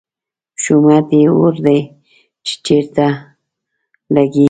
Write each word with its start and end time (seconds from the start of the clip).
شومت 0.63 1.07
یې 1.19 1.25
اور 1.37 1.55
دی، 1.65 1.79
چې 2.45 2.53
چېرته 2.65 3.07
لګي 4.13 4.39